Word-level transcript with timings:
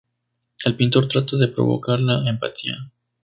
El 0.69 0.75
pintor 0.77 1.07
trata 1.07 1.37
de 1.37 1.47
provocar 1.47 1.99
la 1.99 2.27
empatía. 2.27 2.89